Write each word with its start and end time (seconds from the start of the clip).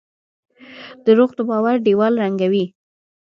دروغ 1.05 1.31
د 1.37 1.39
باور 1.49 1.77
دیوال 1.87 2.13
ړنګوي. 2.21 2.65